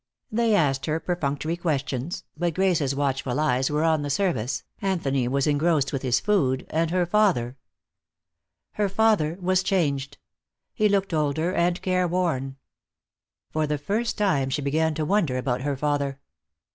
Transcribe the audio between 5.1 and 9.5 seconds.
was engrossed with his food, and her father Her father